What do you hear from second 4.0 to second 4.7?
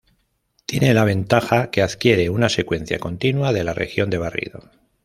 de barrido.